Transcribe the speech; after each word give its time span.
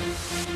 we 0.00 0.53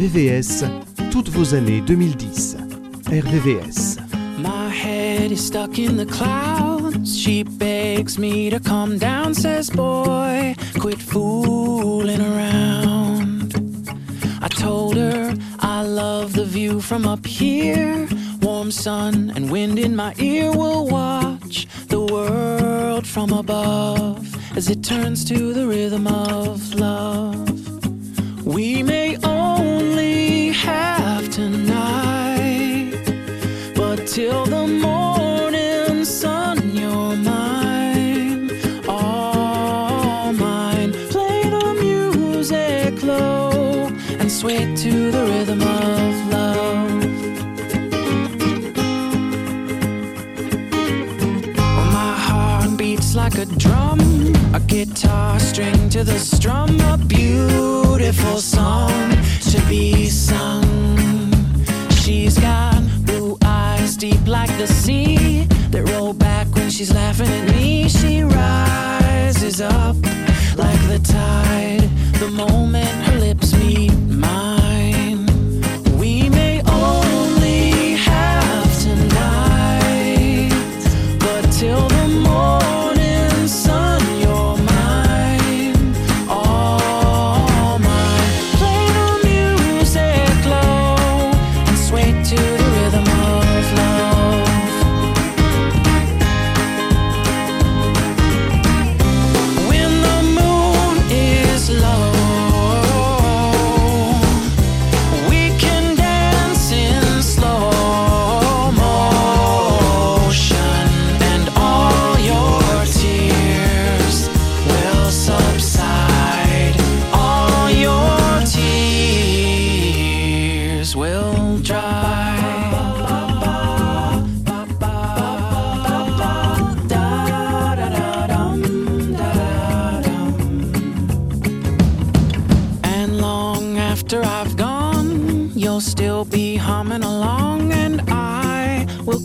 RVVS, 0.00 0.64
toutes 1.10 1.28
vos 1.28 1.54
années 1.54 1.82
2010. 1.84 2.56
RVVS. 3.10 3.98
My 4.38 4.70
head 4.70 5.30
is 5.30 5.44
stuck 5.44 5.78
in 5.78 5.98
the 5.98 6.06
clouds. 6.06 7.20
She 7.20 7.42
begs 7.42 8.18
me 8.18 8.48
to 8.48 8.60
come 8.60 8.96
down, 8.96 9.34
says, 9.34 9.68
Boy, 9.68 10.54
quit 10.78 10.98
fooling 10.98 12.22
around. 12.22 13.52
I 14.40 14.48
told 14.48 14.96
her 14.96 15.34
I 15.58 15.82
love 15.82 16.32
the 16.32 16.46
view 16.46 16.80
from 16.80 17.06
up 17.06 17.26
here. 17.26 18.08
Warm 18.40 18.70
sun 18.70 19.30
and 19.36 19.50
wind 19.50 19.78
in 19.78 19.94
my 19.94 20.14
ear 20.18 20.50
will 20.50 20.86
watch 20.86 21.66
the 21.88 22.00
world 22.00 23.06
from 23.06 23.34
above 23.34 24.26
as 24.56 24.70
it 24.70 24.82
turns 24.82 25.26
to 25.26 25.52
the 25.52 25.66
rhythm 25.66 26.06
of 26.06 26.72
love. 26.72 27.50
We 28.46 28.82
may 28.82 29.16
till 34.10 34.44
the 34.46 34.66
morning 34.66 36.04
sun, 36.04 36.74
you're 36.74 37.14
mine, 37.14 38.50
all 38.88 40.32
mine. 40.32 40.92
Play 41.10 41.42
the 41.44 41.74
music 41.80 43.04
low 43.04 43.86
and 44.18 44.30
sway 44.30 44.74
to 44.74 45.12
the 45.12 45.24
rhythm 45.30 45.62
of 45.62 46.28
love. 46.34 47.04
My 51.92 52.14
heart 52.26 52.76
beats 52.76 53.14
like 53.14 53.38
a 53.38 53.46
drum, 53.46 54.00
a 54.52 54.60
guitar 54.66 55.38
string 55.38 55.88
to 55.90 56.02
the 56.02 56.18
strum, 56.18 56.80
a 56.80 56.98
beautiful 56.98 58.38
song 58.38 59.10
to 59.52 59.60
be 59.68 60.08
sung. 60.08 60.66
She's 62.02 62.36
got 62.36 62.69
deep 64.00 64.26
like 64.26 64.48
the 64.56 64.66
sea 64.66 65.44
that 65.68 65.86
roll 65.90 66.14
back 66.14 66.46
when 66.54 66.70
she's 66.70 66.90
laughing 66.90 67.28
at 67.28 67.54
me. 67.54 67.86
She 67.86 68.22
rises 68.22 69.60
up 69.60 69.94
like 70.56 70.80
the 70.88 70.98
tide 71.04 71.82
the 72.18 72.30
moment 72.30 72.88
her 72.88 73.18
lips 73.18 73.52
meet 73.56 73.92
mine. 74.08 74.59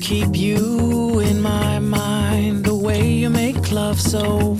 keep 0.05 0.35
you 0.35 1.19
in 1.19 1.41
my 1.41 1.79
mind. 1.79 2.63
The 2.63 2.75
way 2.75 3.09
you 3.09 3.31
make 3.31 3.71
love 3.71 3.99
so 3.99 4.53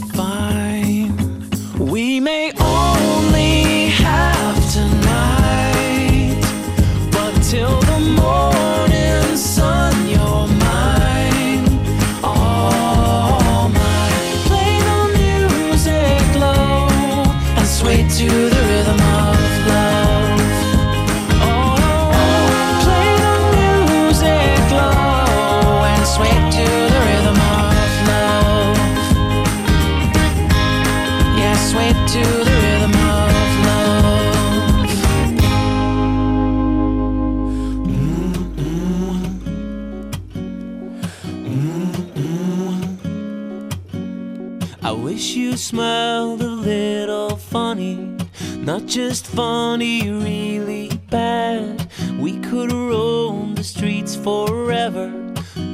just 48.95 49.27
funny, 49.27 50.09
really 50.09 50.87
bad. 51.09 51.91
We 52.17 52.39
could 52.39 52.71
roam 52.71 53.53
the 53.53 53.61
streets 53.61 54.15
forever, 54.15 55.11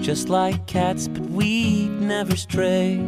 just 0.01 0.27
like 0.27 0.65
cats, 0.65 1.07
but 1.07 1.29
we'd 1.29 1.91
never 2.01 2.35
stray. 2.35 3.00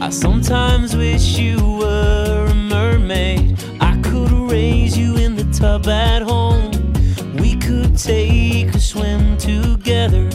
I 0.00 0.08
sometimes 0.08 0.96
wish 0.96 1.36
you 1.36 1.58
were 1.80 2.46
a 2.48 2.54
mermaid. 2.54 3.62
I 3.78 4.00
could 4.00 4.32
raise 4.50 4.96
you 4.96 5.16
in 5.16 5.36
the 5.36 5.44
tub 5.52 5.86
at 5.86 6.22
home. 6.22 6.70
We 7.34 7.56
could 7.56 7.98
take 7.98 8.74
a 8.74 8.80
swim 8.80 9.36
together 9.36 10.30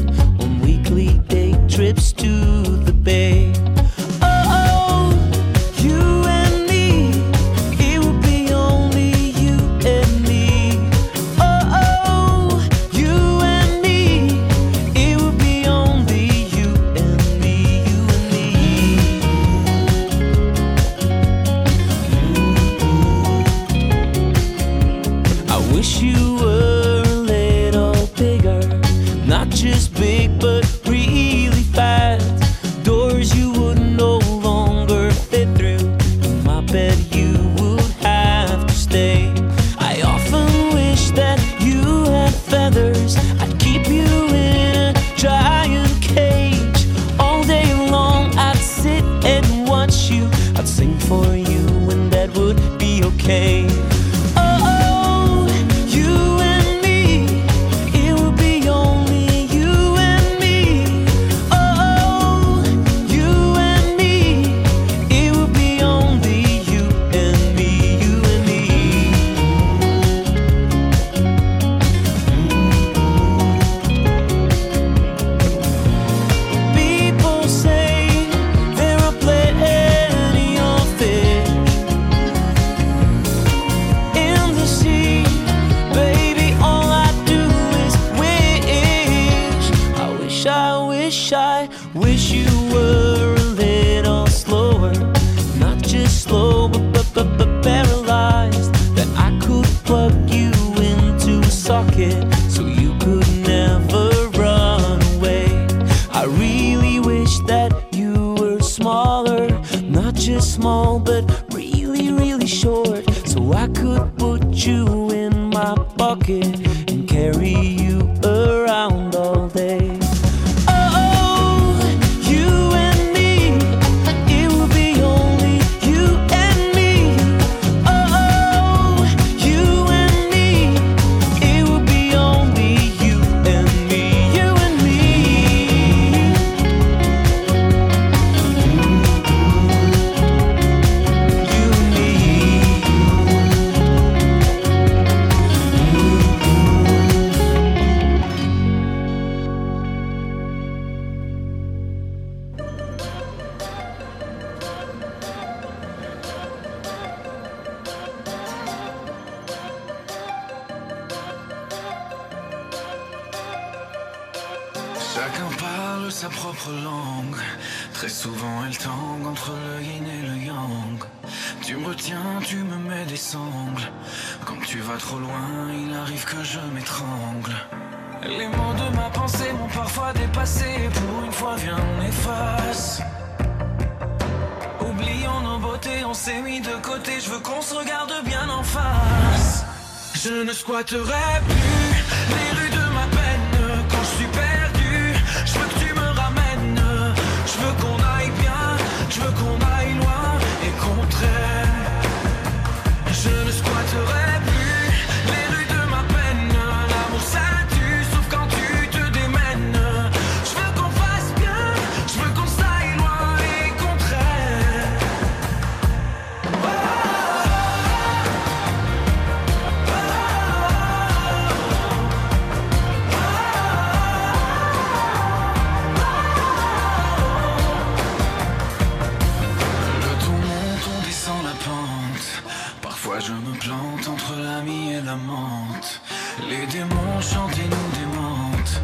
Je 233.22 233.34
me 233.34 233.54
plante 233.60 234.08
entre 234.08 234.34
l'ami 234.38 234.94
et 234.94 235.02
la 235.02 235.18
menthe. 235.18 236.02
Les 236.50 236.66
démons 236.68 237.20
chantent 237.20 237.58
et 237.58 237.68
nous 237.68 237.92
démentent. 238.00 238.82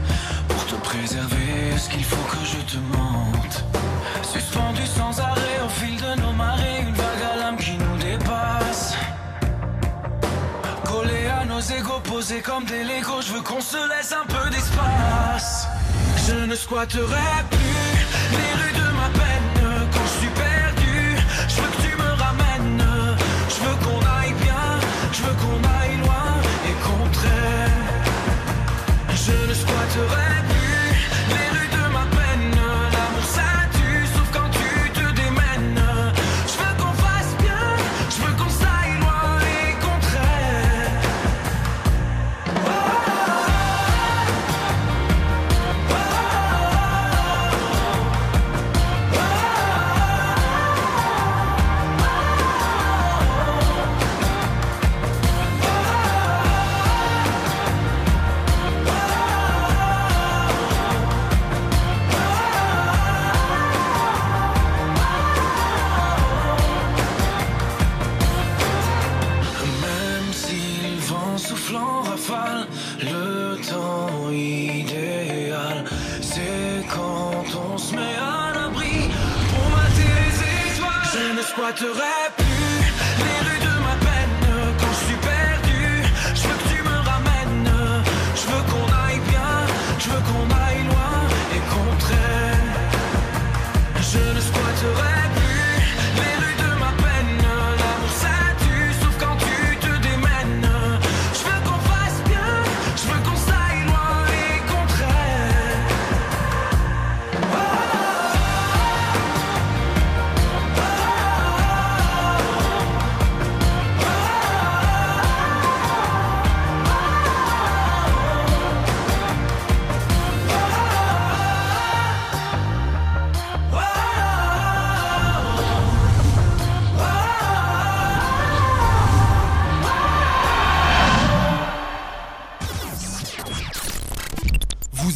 Pour 0.49 0.65
te 0.65 0.75
préserver, 0.75 1.73
est-ce 1.73 1.89
qu'il 1.89 2.03
faut 2.03 2.27
que 2.29 2.43
je 2.43 2.57
te 2.73 2.77
mente? 2.77 3.63
Suspendu 4.23 4.85
sans 4.85 5.17
arrêt 5.21 5.59
au 5.65 5.69
fil 5.69 5.95
de 5.95 6.21
nos 6.21 6.33
marées, 6.33 6.81
une 6.81 6.93
vague 6.93 7.23
à 7.33 7.35
l'âme 7.37 7.57
qui 7.57 7.77
nous 7.77 7.97
dépasse. 7.97 8.95
Collé 10.85 11.27
à 11.27 11.45
nos 11.45 11.61
égaux, 11.61 12.01
posés 12.03 12.41
comme 12.41 12.65
des 12.65 12.83
légos, 12.83 13.21
je 13.21 13.31
veux 13.31 13.41
qu'on 13.41 13.61
se 13.61 13.77
laisse 13.87 14.11
un 14.11 14.25
peu 14.25 14.49
d'espace. 14.49 15.67
Je 16.27 16.45
ne 16.45 16.55
squatterai 16.55 17.45
plus 17.51 18.37
les 18.37 18.64
qu'on 25.45 25.61
aille 25.79 25.97
loin 25.97 26.29
et 26.69 26.75
qu'on 26.83 27.09
traîne. 27.09 27.83
Je 29.13 29.49
ne 29.49 29.53
squatterai 29.53 30.34
Je 81.73 81.85
ne 81.85 82.04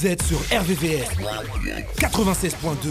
êtes 0.10 0.24
sur 0.24 0.40
RVVS 0.52 1.08
96.2. 2.00 2.90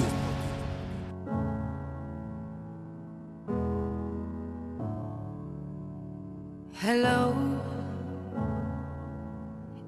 Hello, 6.81 7.35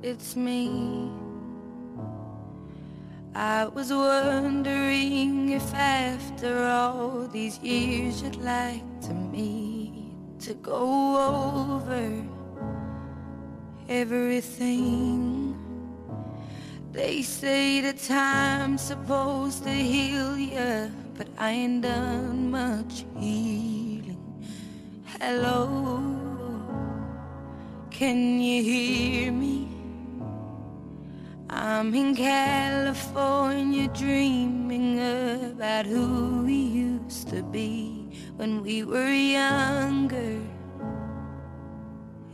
it's 0.02 0.34
me. 0.34 1.08
I 3.36 3.66
was 3.72 3.92
wondering 3.92 5.50
if 5.50 5.72
after 5.72 6.64
all 6.64 7.28
these 7.32 7.60
years 7.60 8.22
you'd 8.22 8.42
like 8.42 8.82
to 9.02 9.14
meet 9.14 9.92
to 10.40 10.54
go 10.54 11.78
over 11.78 12.24
everything. 13.88 15.49
They 16.92 17.22
say 17.22 17.80
the 17.80 17.92
time's 17.92 18.82
supposed 18.82 19.62
to 19.62 19.70
heal 19.70 20.36
ya, 20.36 20.88
but 21.16 21.28
I 21.38 21.50
ain't 21.50 21.82
done 21.82 22.50
much 22.50 23.04
healing. 23.16 24.18
Hello, 25.04 25.68
can 27.90 28.40
you 28.40 28.62
hear 28.64 29.30
me? 29.30 29.68
I'm 31.48 31.94
in 31.94 32.16
California 32.16 33.86
dreaming 33.88 34.98
about 35.52 35.86
who 35.86 36.42
we 36.42 36.54
used 36.54 37.28
to 37.28 37.44
be 37.44 38.08
when 38.34 38.62
we 38.62 38.82
were 38.82 39.12
younger 39.12 40.40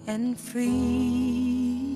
and 0.06 0.40
free. 0.40 1.95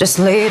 Just 0.00 0.18
leave. 0.18 0.49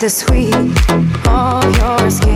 The 0.00 0.10
sweet 0.10 0.54
of 1.26 1.76
your 1.78 2.10
skin. 2.10 2.35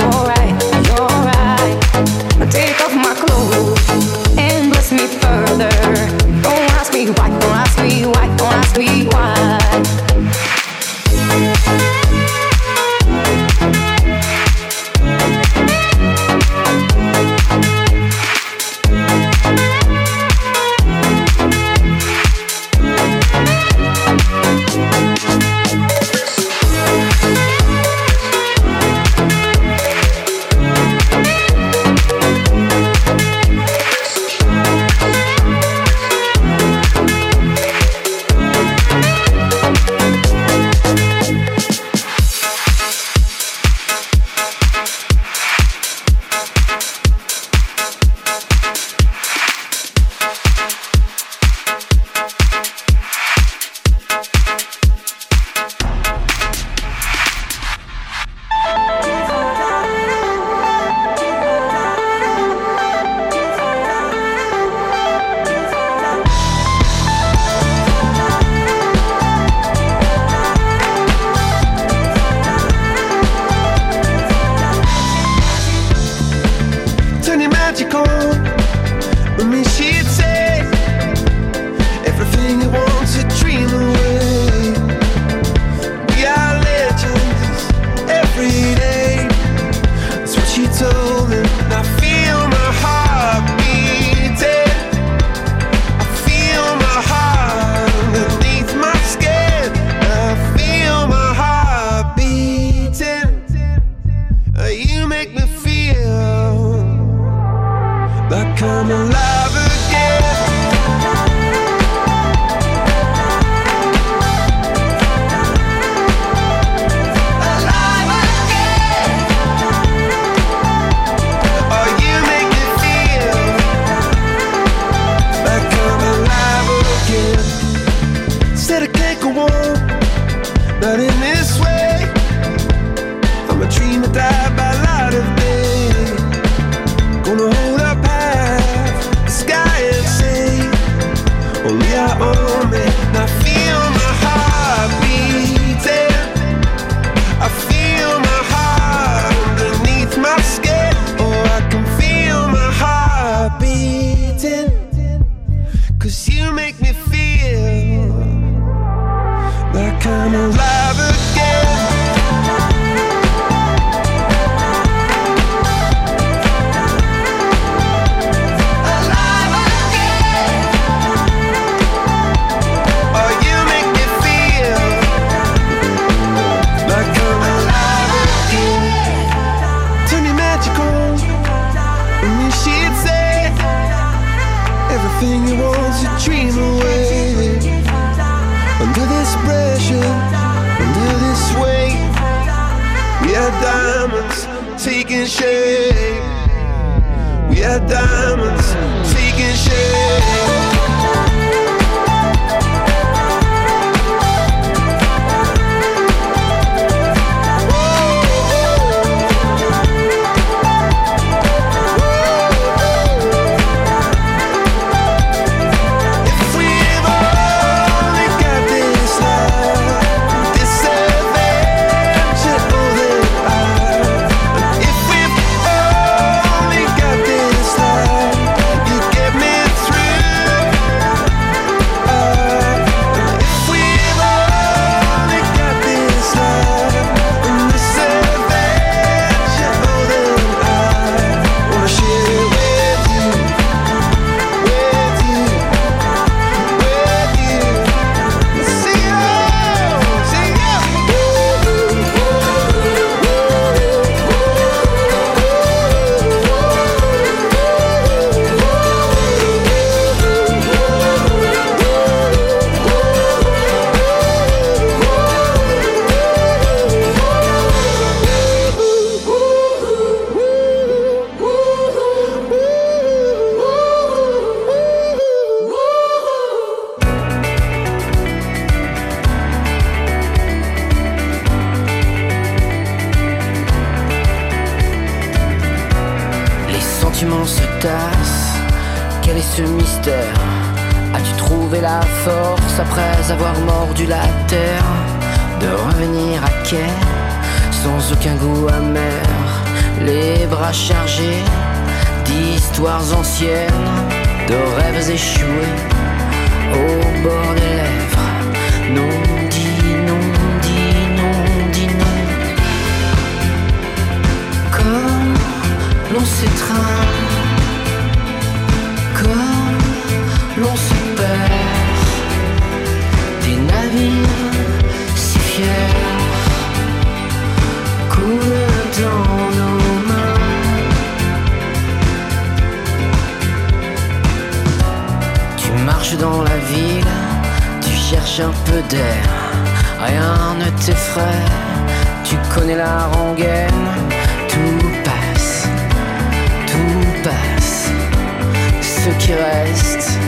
reste 349.33 350.19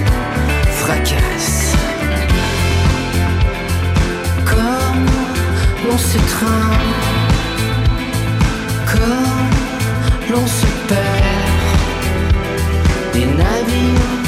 fracasse. 0.71 1.75
Comme 4.45 5.05
l'on 5.85 5.97
s'étreint, 5.97 6.77
comme 8.85 10.31
l'on 10.31 10.47
se 10.47 10.67
perd, 10.87 11.53
des 13.13 13.25
navires 13.25 14.22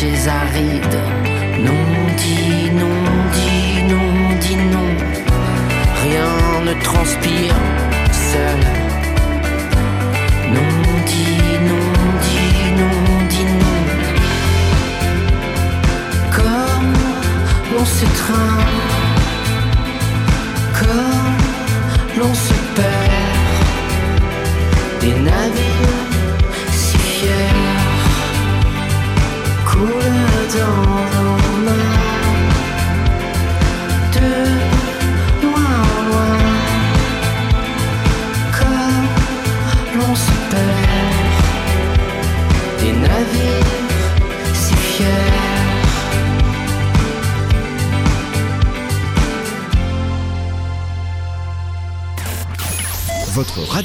Je 0.00 0.06
suis 0.06 0.28
arrivé. 0.28 0.77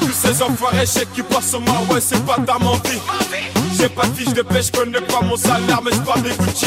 Tous 0.00 0.12
ces 0.12 0.42
enfoirés, 0.42 0.86
chèques 0.86 1.12
qui 1.12 1.22
passent 1.22 1.52
au 1.52 1.58
ouais, 1.92 2.00
c'est 2.00 2.24
pas 2.24 2.36
ta 2.46 2.58
mentie. 2.58 2.98
J'ai 3.78 3.90
pas 3.90 4.06
de 4.06 4.14
fiche 4.14 4.32
de 4.32 4.40
pêche, 4.42 4.70
connais 4.70 5.00
pas 5.02 5.20
mon 5.22 5.36
salaire, 5.36 5.82
mais 5.84 5.90
j'parle 5.92 6.22
des 6.22 6.30
Gucci. 6.30 6.66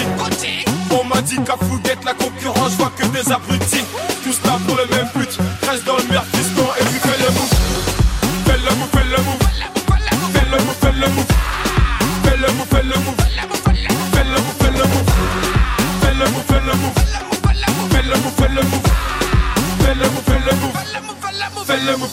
On 0.91 1.03
m'a 1.05 1.21
dit 1.21 1.37
qu'à 1.43 1.55
Fouguette, 1.57 2.03
la 2.05 2.13
concurrence, 2.13 2.73
je 2.73 2.77
vois 2.77 2.91
que 2.95 3.05
des 3.07 3.31
abrutis. 3.31 3.83
Tous 4.23 4.39
là 4.45 4.59
pour 4.67 4.77
le 4.77 4.85
même 4.95 5.07
but, 5.15 5.24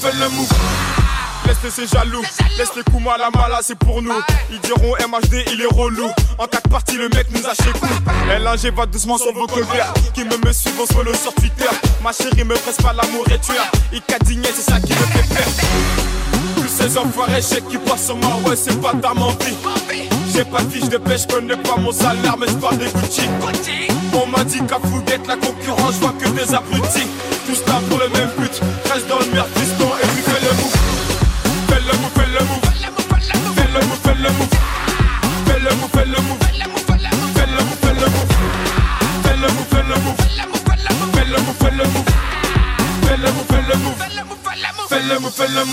Fais 0.03 0.11
le 0.19 0.29
move, 0.31 0.49
le. 0.51 1.49
Laisse-les 1.49 1.71
c'est 1.71 1.87
jaloux, 1.87 2.23
laisse 2.59 2.75
les 2.75 2.83
coups 2.83 3.05
mal 3.05 3.23
à 3.23 3.31
mal, 3.31 3.57
c'est 3.62 3.79
pour 3.79 4.03
nous. 4.03 4.11
Ils 4.51 4.59
diront 4.59 4.97
MHD, 4.97 5.45
il 5.53 5.61
est 5.61 5.73
relou. 5.73 6.09
En 6.38 6.47
quatre 6.49 6.69
parties, 6.69 6.97
le 6.97 7.09
mec 7.11 7.29
nous 7.31 7.47
a 7.47 7.55
chez 7.55 7.71
coup. 7.79 7.87
LNG 8.29 8.75
va 8.75 8.87
doucement 8.87 9.17
sur 9.17 9.33
vos 9.33 9.47
colverts. 9.47 9.95
Qui 10.12 10.25
me 10.25 10.37
me 10.45 10.53
suivent, 10.53 10.81
on 10.83 10.87
se 10.87 10.93
follow 10.93 11.15
sur 11.15 11.33
Twitter. 11.35 11.69
Ma 12.03 12.11
chérie 12.11 12.43
me 12.43 12.57
presse 12.57 12.79
pas 12.79 12.93
l'amour 12.93 13.25
et 13.31 13.38
tueur. 13.38 13.71
Il 13.93 14.03
cadigné, 14.03 14.49
c'est 14.53 14.73
ça 14.73 14.81
qui 14.81 14.93
me 14.93 15.07
fait 15.07 15.35
peur. 15.35 15.47
Tous 16.57 16.69
ces 16.69 16.99
enfoirés, 16.99 17.41
chèques 17.41 17.69
qui 17.69 17.79
passent 17.79 18.07
sur 18.07 18.17
moi, 18.17 18.41
ouais, 18.45 18.57
c'est 18.57 18.81
pas 18.81 18.95
ta 19.01 19.15
mentie. 19.15 19.57
J'ai 20.35 20.45
pas 20.45 20.62
de 20.62 20.71
fiche 20.71 20.88
de 20.88 20.97
pêche, 20.97 21.29
connais 21.29 21.57
pas 21.57 21.77
mon 21.77 21.93
salaire, 21.93 22.37
mais 22.41 22.49
j'parle 22.49 22.79
des 22.79 22.87
Gucci. 22.87 23.29
On 24.15 24.27
m'a 24.27 24.43
dit 24.43 24.61
qu'à 24.67 24.81
Fouguette, 24.81 25.29
la 25.29 25.37
concurrence, 25.37 25.95
je 25.95 26.01
vois 26.01 26.15
que 26.19 26.29
des 26.29 26.55
abrutis. 26.55 27.07
Tous 27.47 27.65
là 27.67 27.81
pour 27.88 27.99
le 27.99 28.09
même 28.09 28.31
but, 28.38 28.61
reste 28.93 29.09
dans 29.09 29.19
le 29.19 29.27
merde, 29.27 29.49
refais 45.33 45.49
la 45.55 45.64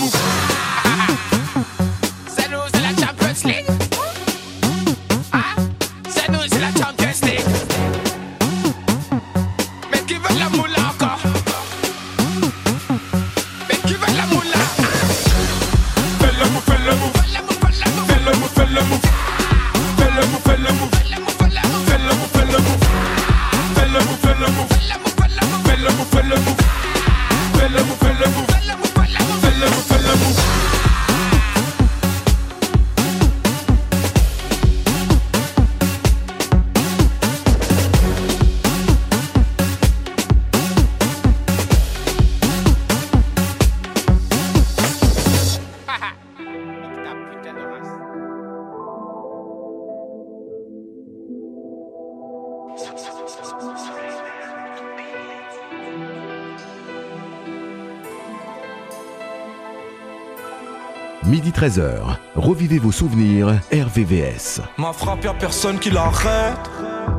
13h. 61.60 62.16
Revivez 62.36 62.78
vos 62.78 62.90
souvenirs 62.90 63.60
RVVS. 63.70 64.62
Ma 64.78 64.94
frappe, 64.94 65.24
y'a 65.24 65.34
personne 65.34 65.78
qui 65.78 65.90
l'arrête. 65.90 66.56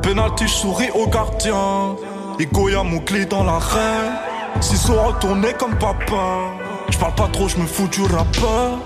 Penalty, 0.02 0.48
je 0.48 0.52
souris 0.52 0.90
au 0.96 1.06
gardien. 1.06 1.94
Et 2.40 2.46
Goya, 2.46 2.82
mon 2.82 2.98
clé 2.98 3.24
dans 3.24 3.44
l'arène. 3.44 4.14
S'ils 4.60 4.78
sont 4.78 5.00
retournés 5.00 5.52
comme 5.52 5.76
papa. 5.76 6.50
Je 6.90 6.98
parle 6.98 7.14
pas 7.14 7.28
trop, 7.28 7.46
je 7.46 7.56
me 7.56 7.66
fous 7.66 7.86
du 7.86 8.02
rappeur. 8.02 8.80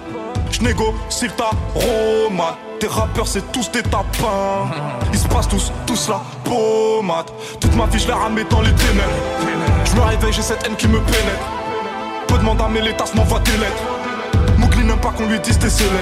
Je 0.50 0.60
négocie 0.60 1.28
ta 1.34 1.48
romade. 1.74 2.56
Tes 2.78 2.88
rappeurs, 2.88 3.26
c'est 3.26 3.50
tous 3.50 3.70
des 3.70 3.82
tapins. 3.82 4.68
Ils 5.14 5.18
se 5.18 5.26
passent 5.26 5.48
tous, 5.48 5.72
tous 5.86 6.10
la 6.10 6.20
pommade. 6.44 7.30
Toute 7.60 7.74
ma 7.76 7.86
vie, 7.86 7.98
je 7.98 8.08
l'ai 8.08 8.12
ramé 8.12 8.44
dans 8.50 8.60
les 8.60 8.74
ténèbres. 8.74 9.86
Je 9.86 9.96
me 9.96 10.02
réveille, 10.02 10.34
j'ai 10.34 10.42
cette 10.42 10.66
haine 10.66 10.76
qui 10.76 10.86
me 10.86 11.00
pénètre. 11.00 11.48
Peu 12.26 12.36
demande 12.36 12.60
à 12.60 12.68
mes 12.68 12.94
tasses 12.94 13.14
m'envoie 13.14 13.40
des 13.40 13.52
lettres. 13.52 14.05
N'aime 14.86 14.98
pas 14.98 15.10
qu'on 15.10 15.26
lui 15.26 15.40
dise 15.40 15.58
tes 15.58 15.68
célèbres. 15.68 15.96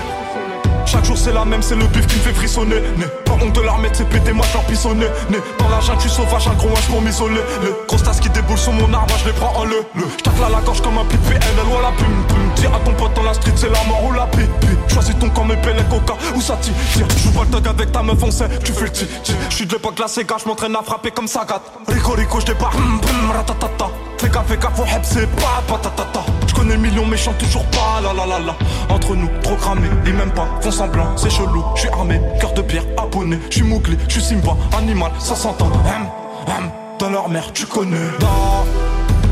Chaque 0.85 1.07
jour 1.07 1.17
c'est 1.17 1.33
la 1.33 1.47
même, 1.47 1.63
c'est 1.63 1.75
le 1.75 1.87
bif 1.87 2.07
qui 2.07 2.17
me 2.17 2.21
fait 2.21 2.35
frissonner. 2.35 2.81
Né. 2.99 3.07
Pas 3.25 3.33
honte 3.33 3.55
de 3.55 3.61
l'armée, 3.63 3.89
c'est 3.95 4.07
pété, 4.07 4.33
moi 4.33 4.45
j'en 4.53 4.61
pissonné. 4.61 5.07
Né. 5.31 5.39
Dans 5.59 5.71
la 5.71 5.81
jungle, 5.81 6.03
tu 6.03 6.11
sauvage, 6.11 6.47
un 6.47 6.53
gros 6.53 6.69
wesh 6.69 6.87
pour 6.89 7.01
m'isoler. 7.01 7.41
Le 7.63 7.75
gros 7.89 7.97
tasse 7.97 8.21
qui 8.21 8.29
déboule 8.29 8.59
sur 8.59 8.73
mon 8.75 8.93
arbre, 8.93 9.15
je 9.21 9.25
les 9.25 9.33
prends 9.33 9.59
en 9.59 9.65
le. 9.65 9.87
le. 9.95 10.05
J'tacle 10.19 10.45
à 10.45 10.51
la 10.51 10.61
gorge 10.61 10.83
comme 10.83 10.99
un 10.99 11.05
pipi, 11.07 11.31
PNL 11.31 11.67
ou 11.67 11.81
la 11.81 11.93
pum 11.93 12.27
pum. 12.29 12.37
Dis 12.57 12.67
à 12.67 12.79
ton 12.85 12.93
pote 12.93 13.15
dans 13.15 13.23
la 13.23 13.33
street, 13.33 13.53
c'est 13.57 13.73
la 13.73 13.83
mort 13.85 14.05
ou 14.05 14.13
la 14.13 14.27
pipi. 14.27 14.67
Choisis 14.93 15.19
ton 15.19 15.31
camp, 15.31 15.45
mes 15.45 15.57
pelles, 15.57 15.83
coca 15.89 16.15
ou 16.35 16.43
ça 16.43 16.59
tire. 16.61 16.75
Joue 17.23 17.33
pas 17.33 17.45
le 17.45 17.49
dog 17.49 17.67
avec 17.67 17.91
ta 17.91 18.03
meuf, 18.03 18.23
on 18.23 18.31
sait, 18.31 18.51
tu 18.63 18.73
fais 18.73 18.85
le 18.85 18.91
ti. 18.91 19.07
J'suis 19.49 19.65
de 19.65 19.73
l'époque 19.73 19.99
la 19.99 20.09
Sega, 20.09 20.37
j'm'entraîne 20.45 20.77
à 20.77 20.83
frapper 20.83 21.11
comme 21.11 21.29
ça 21.29 21.47
gâte. 21.49 21.63
Rico 21.89 22.13
Rico, 22.13 22.39
j'débarque, 22.41 22.77
bum 22.77 23.01
bum, 23.01 23.31
ratatata. 23.35 23.89
Fais 24.19 24.29
gaffe, 24.29 24.47
fais 24.47 24.59
gaffe, 24.59 24.81
heb, 24.87 25.03
c'est 25.03 25.31
pas 25.37 25.63
patatata. 25.67 26.21
J'connais 26.65 26.77
le 26.77 26.83
million, 26.83 27.05
mais 27.05 27.19
chante 27.19 27.37
toujours 27.37 27.65
pas, 27.67 28.01
la 28.03 28.15
la 28.15 28.25
la 28.25 28.39
la. 28.39 28.57
Entre 28.89 29.15
nous, 29.15 29.29
trop 29.43 29.55
cramé, 29.57 29.87
et 30.07 30.13
même 30.13 30.31
pas, 30.31 30.49
font 30.63 30.71
semblant, 30.71 31.15
c'est 31.15 31.29
chelou. 31.29 31.63
J'suis 31.75 31.91
armé, 31.91 32.19
cœur 32.41 32.55
de 32.55 32.63
pierre, 32.63 32.85
abonné, 32.97 33.39
j'suis 33.51 33.63
mouglé, 33.63 33.99
j'suis 34.09 34.23
Simba, 34.23 34.57
animal, 34.75 35.13
ça 35.19 35.37
s'entend. 35.37 35.67
Hum, 35.67 36.09
hum, 36.47 36.71
dans 36.99 37.11
leur 37.11 37.29
mère, 37.29 37.53
tu 37.53 37.67
connais. 37.67 38.09
Da, 38.19 38.65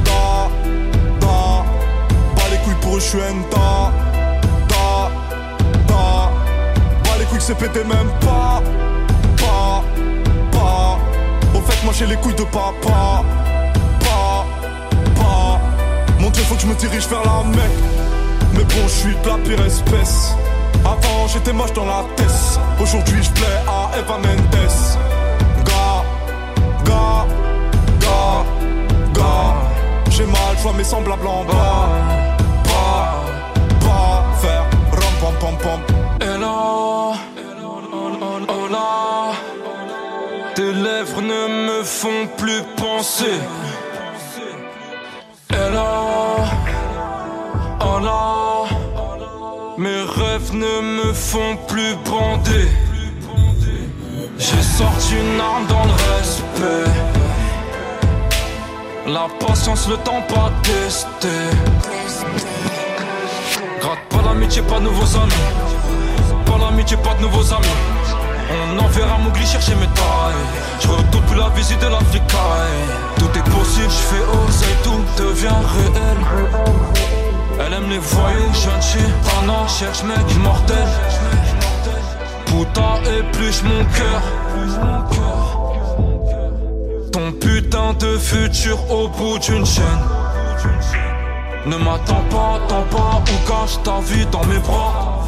da, 0.04 0.50
da. 1.20 1.64
Les 2.50 2.58
couilles 2.58 2.74
pour 2.82 2.96
eux, 2.96 3.00
j'suis 3.00 3.18
da, 3.18 3.90
da, 4.68 5.10
da. 5.88 5.94
Bas 5.94 7.18
les 7.18 7.24
couilles, 7.24 7.40
c'est 7.40 7.56
pété 7.56 7.82
même 7.82 8.10
pas, 8.20 8.62
pas, 9.38 9.82
pas. 10.52 10.98
Au 11.54 11.62
fait, 11.62 11.82
moi 11.82 11.94
j'ai 11.96 12.06
les 12.06 12.16
couilles 12.16 12.34
de 12.34 12.44
papa. 12.44 13.24
Dieu, 16.32 16.42
faut 16.44 16.54
que 16.54 16.62
je 16.62 16.66
me 16.66 16.74
dirige 16.74 17.06
vers 17.08 17.22
la 17.22 17.42
mec. 17.48 17.70
Mais 18.54 18.64
bon, 18.64 18.82
je 18.84 18.88
suis 18.88 19.16
de 19.22 19.28
la 19.28 19.36
pire 19.38 19.64
espèce. 19.64 20.34
Avant, 20.84 21.26
j'étais 21.28 21.52
moche 21.52 21.72
dans 21.72 21.86
la 21.86 22.04
tête. 22.16 22.58
Aujourd'hui, 22.80 23.22
je 23.22 23.30
plais 23.30 23.58
à 23.68 23.98
Eva 23.98 24.18
Mendes. 24.18 24.68
Gars, 25.64 26.04
gars, 26.84 27.26
gars, 28.00 28.44
gars. 29.14 29.54
J'ai 30.10 30.26
mal, 30.26 30.56
je 30.56 30.62
vois 30.62 30.72
mes 30.72 30.84
semblables 30.84 31.26
en 31.26 31.44
bas. 31.44 31.88
Pas, 32.64 33.22
pas, 33.80 34.24
faire 34.40 34.64
rom 34.90 35.14
pom 35.20 35.34
pom 35.40 35.56
pom. 35.58 35.80
Hello, 36.20 37.14
oh 38.48 38.68
là. 38.70 39.32
Tes 40.54 40.72
lèvres 40.72 41.22
ne 41.22 41.78
me 41.78 41.82
font 41.82 42.26
plus 42.36 42.62
penser. 42.76 43.40
Hello, 45.50 46.21
Mes 49.78 50.02
rêves 50.02 50.52
ne 50.52 50.80
me 50.80 51.12
font 51.12 51.56
plus 51.68 51.94
bander. 52.04 52.68
J'ai 54.38 54.62
sorti 54.62 55.14
une 55.14 55.40
arme 55.40 55.66
dans 55.68 55.84
le 55.84 55.92
respect. 55.92 56.90
La 59.06 59.28
patience, 59.38 59.88
le 59.88 59.96
temps 59.98 60.22
pas 60.28 60.50
testé. 60.62 61.28
Gratte 63.80 63.98
pas 64.10 64.22
l'amitié, 64.22 64.62
pas 64.62 64.80
de 64.80 64.84
nouveaux 64.84 65.16
amis. 65.16 65.46
Pas 66.44 66.58
l'amitié, 66.58 66.96
pas 66.96 67.14
de 67.14 67.22
nouveaux 67.22 67.52
amis. 67.54 67.66
On 68.50 68.78
enverra 68.78 69.18
Mougli 69.18 69.46
chercher 69.46 69.74
mes 69.76 69.86
tailles. 69.86 70.44
Je 70.80 70.88
retourne 70.88 71.24
plus 71.26 71.38
la 71.38 71.50
visite 71.50 71.80
de 71.80 71.86
l'Africaille. 71.86 72.82
Tout 73.18 73.30
est 73.38 73.50
possible, 73.50 73.90
je 73.90 74.04
fais 74.10 74.24
oser, 74.46 74.74
tout 74.82 75.22
devient 75.22 75.60
réel. 75.74 76.18
Elle 77.64 77.74
aime 77.74 77.88
les 77.90 77.98
voyous, 77.98 78.54
gentil, 78.54 79.04
Rana, 79.24 79.68
cherche 79.68 80.02
mec 80.04 80.18
immortel. 80.34 80.88
Putain, 82.46 82.94
épluche 83.18 83.62
mon 83.62 83.84
cœur. 83.84 84.22
Ton 87.12 87.32
putain 87.32 87.92
de 88.00 88.18
futur 88.18 88.78
au 88.90 89.08
bout 89.08 89.38
d'une 89.38 89.64
chaîne. 89.64 89.84
Ne 91.66 91.76
m'attends 91.76 92.24
pas, 92.30 92.56
attends 92.56 92.86
pas, 92.90 93.22
ou 93.22 93.48
cache 93.48 93.80
ta 93.84 94.00
vie 94.00 94.26
dans 94.26 94.44
mes 94.46 94.58
bras. 94.58 95.24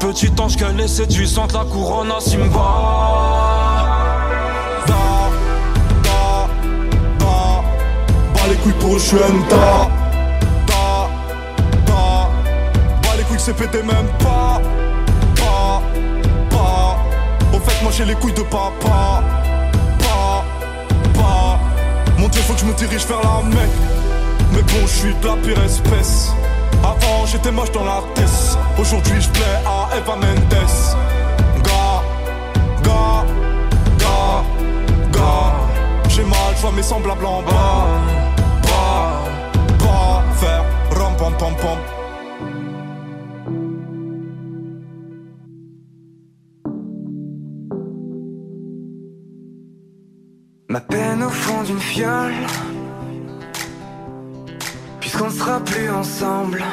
Petit 0.00 0.30
ange 0.38 0.56
qu'elle 0.56 0.78
est 0.80 0.88
séduisante, 0.88 1.52
la 1.52 1.64
couronne 1.64 2.12
à 2.12 2.20
Simba. 2.20 2.48
Da, 4.86 4.94
da. 6.04 6.48
Bas 7.18 8.46
les 8.48 8.56
couilles 8.56 8.72
pour 8.74 8.98
j'suis 8.98 9.16
Pété 13.52 13.82
même 13.82 14.06
pas. 14.18 14.60
Pas, 15.36 15.82
pas. 16.50 16.98
Au 17.54 17.58
fait, 17.60 17.82
moi 17.82 17.90
j'ai 17.96 18.04
les 18.04 18.14
couilles 18.14 18.34
de 18.34 18.42
papa. 18.42 19.22
Pas, 19.98 20.44
pas. 21.14 21.58
Mon 22.18 22.28
dieu, 22.28 22.42
faut 22.42 22.52
que 22.52 22.60
je 22.60 22.64
me 22.66 22.74
dirige 22.74 23.06
vers 23.06 23.20
la 23.20 23.42
mec. 23.48 23.70
Mais 24.52 24.62
bon, 24.62 24.82
je 24.82 24.86
suis 24.86 25.14
de 25.14 25.26
la 25.26 25.36
pire 25.36 25.62
espèce. 25.64 26.32
Avant 26.84 27.26
j'étais 27.26 27.50
moche 27.50 27.72
dans 27.72 27.84
la 27.84 28.00
tête 28.14 28.58
Aujourd'hui 28.78 29.20
je 29.20 29.28
plais 29.30 29.42
à 29.66 29.96
Eva 29.96 30.14
Mendes 30.14 30.54
Gars, 31.64 32.02
gars, 32.84 33.24
gars, 33.98 34.44
gars 35.12 35.54
J'ai 36.08 36.22
mal, 36.22 36.38
je 36.54 36.60
vois 36.60 36.72
mes 36.72 36.82
semblables 36.82 37.26
en 37.26 37.42
bas 37.42 38.17
d'une 51.68 51.80
fiole. 51.80 52.46
Puisqu'on 55.00 55.28
sera 55.28 55.60
plus 55.60 55.90
ensemble. 55.90 56.64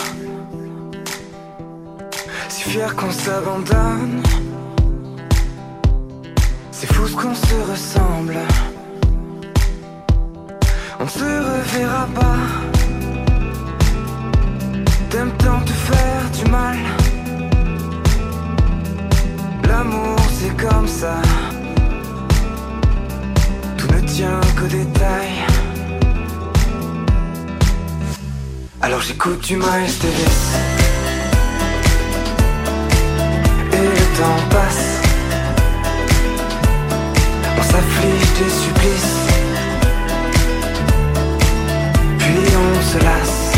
Si 2.47 2.63
fier 2.69 2.95
qu'on 2.95 3.11
s'abandonne. 3.11 4.23
C'est 6.71 6.91
fou 6.93 7.07
ce 7.07 7.15
qu'on 7.15 7.35
se 7.35 7.55
ressemble. 7.71 8.37
On 11.01 11.07
se 11.07 11.29
reverra 11.49 12.07
pas. 12.19 12.41
T'aimes 15.09 15.35
tant 15.39 15.59
te 15.59 15.75
faire 15.89 16.23
du 16.37 16.51
mal. 16.51 16.77
L'amour 19.67 20.19
c'est 20.37 20.55
comme 20.55 20.87
ça. 20.87 21.15
ne 21.17 21.54
tient 24.15 24.39
qu'aux 24.57 24.67
détails 24.67 25.43
Alors 28.81 29.01
j'écoute 29.01 29.41
du 29.45 29.57
Miles 29.57 29.97
Davis. 30.01 30.41
Et 33.73 33.87
le 33.97 34.05
temps 34.17 34.41
passe. 34.51 35.01
On 37.57 37.61
s'afflige 37.61 38.31
des 38.39 38.51
supplices. 38.63 39.17
Puis 42.19 42.43
on 42.63 42.81
se 42.91 42.97
lasse. 43.03 43.51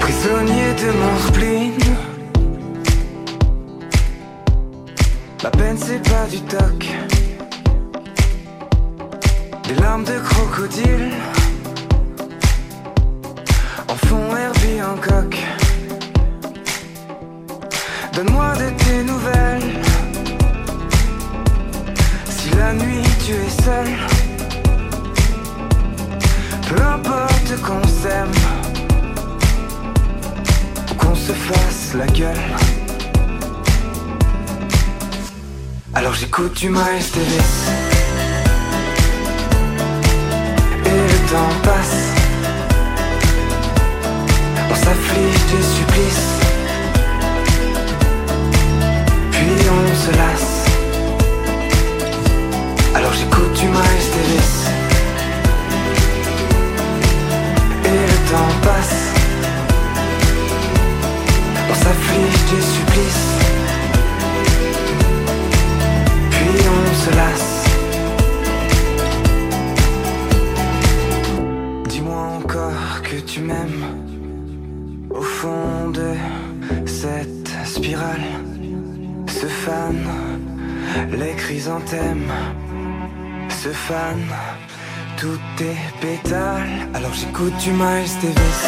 Prisonnier 0.00 0.70
de 0.82 0.90
mon 1.02 1.18
spleen. 1.28 1.72
La 5.44 5.50
peine 5.50 5.78
c'est 5.78 6.02
pas 6.02 6.26
du 6.28 6.40
toc 6.40 7.17
Des 9.68 9.74
larmes 9.74 10.04
de 10.04 10.18
crocodile 10.18 11.12
en 13.86 13.96
fond 14.06 14.36
Herbie 14.36 14.82
en 14.82 14.96
coq. 14.96 15.36
Donne-moi 18.14 18.52
de 18.54 18.70
tes 18.82 19.04
nouvelles. 19.04 19.82
Si 22.30 22.50
la 22.56 22.72
nuit 22.72 23.04
tu 23.24 23.32
es 23.32 23.62
seul, 23.62 23.88
peu 26.68 26.82
importe 26.82 27.62
qu'on 27.62 27.86
s'aime. 27.86 28.32
se 31.28 31.32
fasse 31.34 31.94
la 31.94 32.06
gueule. 32.06 32.36
Alors 35.94 36.14
j'écoute 36.14 36.54
du 36.54 36.70
Miles 36.70 37.10
Davis. 37.14 37.97
Temps 41.30 41.60
passe. 41.62 42.14
On 44.70 44.74
s'afflige 44.74 45.42
des 45.52 45.64
supplices. 45.76 46.30
Puis 49.32 49.56
on 49.76 49.84
se 50.04 50.10
lasse. 50.16 50.52
Alors 52.94 53.12
j'écoute 53.12 53.52
du 53.60 53.66
Miles 53.66 54.08
Davis. 54.14 54.54
Et 57.84 57.98
le 58.10 58.18
temps 58.30 58.54
passe. 58.62 58.98
On 61.70 61.74
s'afflige 61.74 62.40
des 62.52 62.62
supplices. 62.74 63.28
Puis 66.30 66.68
on 66.76 66.82
se 67.04 67.10
lasse. 67.16 67.37
Les 81.12 81.34
chrysanthèmes. 81.34 82.32
Se 83.48 83.70
fanent 83.70 84.34
tous 85.16 85.38
tes 85.56 85.76
pétales. 86.00 86.88
Alors 86.94 87.12
j'écoute 87.12 87.56
du 87.58 87.70
Miles 87.70 88.14
Davis. 88.22 88.60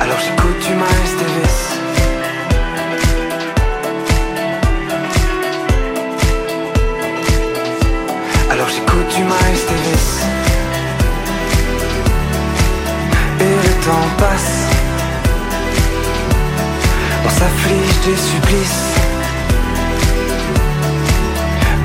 Alors 0.00 0.18
j'écoute 0.20 0.58
du 0.66 0.74
Miles 0.74 1.15
des 18.06 18.16
supplices. 18.16 18.94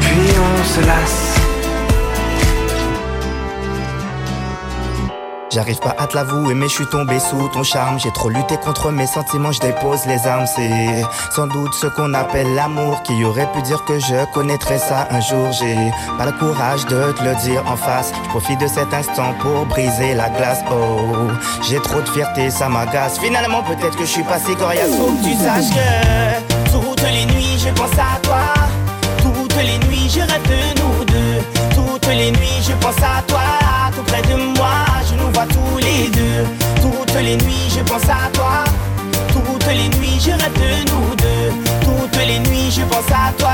Puis 0.02 0.30
on 0.38 0.64
se 0.64 0.86
lasse. 0.86 1.31
J'arrive 5.54 5.80
pas 5.80 5.94
à 5.98 6.08
te 6.08 6.16
l'avouer, 6.16 6.54
mais 6.54 6.70
je 6.70 6.76
suis 6.76 6.86
tombé 6.86 7.20
sous 7.20 7.50
ton 7.50 7.64
charme. 7.64 8.00
J'ai 8.00 8.12
trop 8.14 8.30
lutté 8.30 8.56
contre 8.56 8.90
mes 8.90 9.06
sentiments, 9.06 9.52
je 9.52 9.60
dépose 9.60 10.06
les 10.06 10.26
armes. 10.26 10.46
C'est 10.48 11.04
sans 11.36 11.46
doute 11.48 11.74
ce 11.74 11.88
qu'on 11.88 12.14
appelle 12.14 12.56
l'amour. 12.56 13.04
Qui 13.04 13.26
aurait 13.26 13.52
pu 13.52 13.62
dire 13.62 13.84
que 13.84 14.00
je 14.00 14.26
connaîtrais 14.34 14.80
ça 14.80 15.10
un 15.12 15.20
jour? 15.20 15.52
J'ai 15.52 15.76
pas 16.18 16.26
le 16.26 16.32
courage 16.32 16.86
de 16.86 17.12
te 17.12 17.24
le 17.24 17.36
dire 17.44 17.64
en 17.68 17.76
face. 17.76 18.14
Je 18.24 18.30
profite 18.30 18.62
de 18.62 18.68
cet 18.68 18.94
instant 18.94 19.34
pour 19.42 19.66
briser 19.66 20.14
la 20.14 20.30
glace. 20.30 20.62
Oh, 20.72 21.28
j'ai 21.68 21.82
trop 21.82 22.00
de 22.00 22.08
fierté, 22.08 22.50
ça 22.50 22.70
m'agace. 22.70 23.20
Finalement, 23.20 23.62
peut-être 23.64 23.98
que 23.98 24.06
je 24.06 24.10
suis 24.10 24.24
pas 24.24 24.40
si 24.40 24.56
coriace. 24.56 24.90
Faut 24.98 25.12
que 25.12 25.24
tu 25.24 25.34
saches 25.34 25.70
que 25.70 26.72
toutes 26.72 27.04
les 27.12 27.26
nuits, 27.26 27.60
je 27.60 27.70
pense 27.74 27.92
à 27.92 28.20
toi. 28.24 28.54
Toutes 29.22 29.58
les 29.58 29.78
nuits, 29.86 30.10
je 30.10 30.22
rêve 30.22 30.48
de 30.48 30.82
nous 30.82 31.04
deux. 31.04 31.44
Toutes 31.76 32.08
les 32.08 32.32
nuits, 32.32 32.62
je 32.66 32.72
pense 32.74 32.98
à 33.00 33.22
toi. 33.28 33.42
Tout 33.94 34.04
près 34.04 34.22
de 34.22 34.36
moi, 34.58 34.61
tous 35.48 35.78
les 35.78 36.10
deux. 36.10 36.46
Toutes 36.82 37.16
les 37.22 37.38
nuits, 37.38 37.70
je 37.70 37.82
pense 37.82 38.04
à 38.04 38.30
toi. 38.34 38.64
Toutes 39.34 39.68
les 39.68 39.90
nuits, 39.98 40.20
je 40.20 40.32
rêve 40.32 40.54
de 40.54 40.92
nous 40.92 41.16
deux. 41.16 41.71
Les 42.32 42.40
nuits, 42.40 42.72
je 42.72 42.84
pense 42.84 43.12
à 43.12 43.34
toi. 43.38 43.52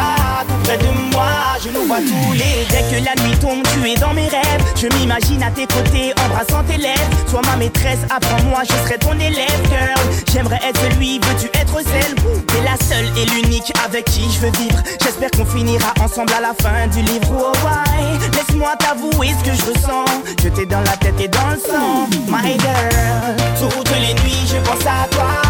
Tout 0.47 0.53
près 0.63 0.77
de 0.77 1.11
moi, 1.11 1.57
je 1.63 1.69
nous 1.69 1.87
vois 1.87 1.97
tous 1.97 2.33
les. 2.33 2.63
Dès 2.69 2.83
que 2.83 3.03
la 3.03 3.15
nuit 3.23 3.35
tombe, 3.39 3.63
tu 3.73 3.89
es 3.89 3.95
dans 3.95 4.13
mes 4.13 4.27
rêves. 4.27 4.63
Je 4.75 4.85
m'imagine 4.95 5.41
à 5.41 5.49
tes 5.49 5.65
côtés, 5.65 6.13
embrassant 6.23 6.63
tes 6.63 6.77
lèvres. 6.77 7.09
Sois 7.27 7.41
ma 7.41 7.55
maîtresse, 7.55 8.01
apprends-moi, 8.07 8.59
je 8.69 8.73
serai 8.85 8.99
ton 8.99 9.13
élève, 9.13 9.61
girl. 9.67 9.99
J'aimerais 10.31 10.59
être 10.63 10.79
celui, 10.79 11.17
veux-tu 11.17 11.47
être 11.59 11.81
celle? 11.81 12.13
T'es 12.45 12.61
la 12.63 12.77
seule 12.77 13.07
et 13.17 13.25
l'unique 13.25 13.73
avec 13.83 14.05
qui 14.05 14.29
je 14.31 14.41
veux 14.41 14.51
vivre. 14.51 14.77
J'espère 15.01 15.31
qu'on 15.31 15.45
finira 15.45 15.91
ensemble 15.99 16.33
à 16.33 16.41
la 16.41 16.53
fin 16.53 16.85
du 16.93 17.01
livre. 17.01 17.31
Oh, 17.31 17.53
why? 17.65 18.19
Laisse-moi 18.33 18.75
t'avouer 18.77 19.33
ce 19.39 19.43
que 19.43 19.55
je 19.57 19.71
ressens. 19.71 20.05
Je 20.43 20.49
t'ai 20.49 20.67
dans 20.67 20.81
la 20.81 20.95
tête 20.97 21.19
et 21.19 21.27
dans 21.27 21.49
le 21.49 21.57
sang, 21.57 22.07
my 22.27 22.55
girl. 22.59 23.71
Toutes 23.71 23.89
les 23.97 24.13
nuits, 24.21 24.45
je 24.45 24.57
pense 24.57 24.85
à 24.85 25.07
toi. 25.09 25.41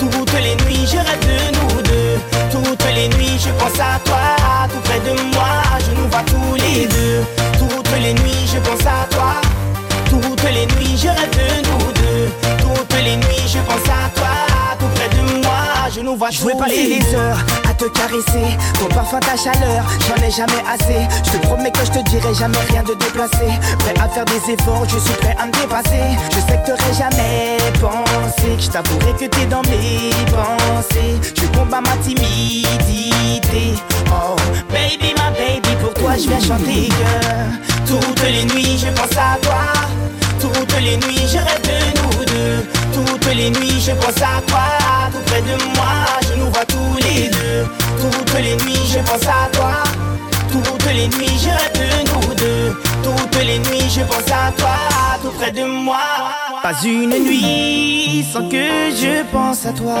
Toutes 0.00 0.32
les 0.32 0.56
nuits, 0.64 0.84
je 0.84 0.96
rêve 0.96 1.20
de 1.20 1.56
nous 1.58 1.65
tous 16.30 16.46
vais 16.46 16.54
passer 16.54 16.86
les 16.86 17.14
heures 17.14 17.38
à 17.68 17.74
te 17.74 17.84
caresser. 17.86 18.56
Ton 18.78 18.86
parfum, 18.86 19.20
ta 19.20 19.36
chaleur, 19.36 19.84
j'en 20.08 20.26
ai 20.26 20.30
jamais 20.30 20.62
assez. 20.68 21.06
Je 21.24 21.38
te 21.38 21.46
promets 21.46 21.70
que 21.70 21.84
je 21.84 21.92
te 21.92 22.10
dirai 22.10 22.34
jamais 22.34 22.58
rien 22.70 22.82
de 22.82 22.94
déplacé. 22.94 23.46
Prêt 23.78 23.94
à 24.00 24.08
faire 24.08 24.24
des 24.24 24.52
efforts, 24.52 24.86
je 24.88 24.98
suis 24.98 25.14
prêt 25.14 25.36
à 25.38 25.46
me 25.46 25.52
dépasser. 25.52 26.16
Je 26.30 26.36
sais 26.36 26.58
que 26.58 26.66
t'aurais 26.66 26.94
jamais 26.98 27.56
pensé 27.80 28.56
Que 28.56 28.62
je 28.62 28.70
t'avouerai 28.70 29.12
que 29.12 29.26
t'es 29.26 29.46
dans 29.46 29.62
mes 29.62 30.10
pensées. 30.30 31.16
Je 31.34 31.46
combats 31.58 31.80
ma 31.80 31.96
timidité. 32.02 33.74
Oh 34.08 34.36
baby, 34.70 35.14
ma 35.16 35.30
baby, 35.30 35.76
pour 35.80 35.94
toi 35.94 36.12
je 36.16 36.28
viens 36.28 36.40
chanter 36.40 36.88
que 36.88 37.86
Toutes 37.86 38.22
les 38.24 38.44
nuits 38.46 38.78
je 38.78 38.88
pense 38.88 39.16
à 39.16 39.38
toi. 39.42 39.72
Toutes 40.40 40.80
les 40.80 40.96
nuits 40.96 41.28
je 41.28 41.38
rêve 41.38 41.62
de 41.62 42.00
nous 42.00 42.24
deux 42.24 42.75
Toutes 42.96 43.34
les 43.34 43.50
nuits 43.50 43.78
je 43.78 43.92
pense 43.92 44.22
à 44.22 44.40
toi. 44.46 44.66
Tout 45.12 45.20
près 45.26 45.42
de 45.42 45.54
moi 45.76 46.06
je 46.26 46.34
nous 46.40 46.50
vois 46.50 46.64
tous 46.64 46.96
les 46.96 47.28
deux. 47.28 47.66
Toutes 48.00 48.34
les 48.40 48.56
nuits 48.64 48.86
je 48.90 48.98
pense 49.00 49.28
à 49.28 49.50
toi. 49.52 49.74
Toutes 50.50 50.86
les 50.86 51.08
nuits 51.08 51.38
je 51.38 51.50
rêve 51.50 51.72
de 51.74 51.88
nous 52.08 52.34
deux. 52.34 52.74
Toutes 53.02 53.44
les 53.44 53.58
nuits 53.58 53.90
je 53.94 54.00
pense 54.00 54.30
à 54.32 54.50
toi. 54.56 54.76
Tout 55.22 55.30
près 55.38 55.50
de 55.50 55.64
moi. 55.64 55.98
Pas 56.62 56.72
une 56.84 57.18
nuit 57.22 58.24
sans 58.32 58.48
que 58.48 58.66
je 59.02 59.22
pense 59.30 59.66
à 59.66 59.72
toi. 59.72 59.98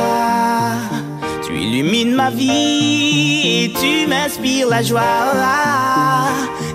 Tu 1.46 1.52
illumines 1.54 2.14
ma 2.14 2.30
vie 2.30 3.42
et 3.44 3.72
tu 3.78 4.06
m'inspires 4.08 4.68
la 4.68 4.82
joie. 4.82 5.02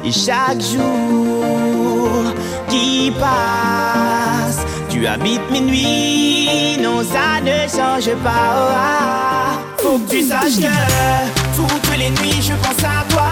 Et 0.05 0.11
chaque 0.11 0.61
jour 0.61 2.32
qui 2.69 3.11
passe. 3.19 4.59
Tu 5.02 5.08
habites 5.08 5.49
mes 5.49 6.78
non 6.80 7.02
ça 7.02 7.41
ne 7.41 7.68
change 7.68 8.14
pas. 8.24 9.58
Faut 9.80 9.97
que 9.97 10.12
tu 10.12 10.22
saches 10.22 10.58
que 10.58 11.56
toutes 11.56 11.97
les 11.97 12.12
nuits 12.12 12.39
je 12.39 12.54
pense 12.54 12.84
à 12.86 13.04
toi. 13.10 13.32